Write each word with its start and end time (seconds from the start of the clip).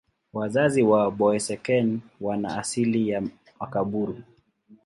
Wazazi 0.33 0.83
wa 0.83 1.11
Boeseken 1.11 1.99
wana 2.21 2.57
asili 2.59 3.09
ya 3.09 3.23
Makaburu. 3.59 4.23